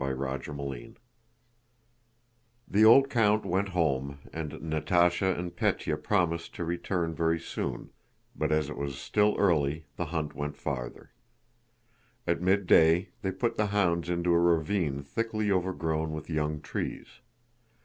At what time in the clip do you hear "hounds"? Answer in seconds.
13.74-14.08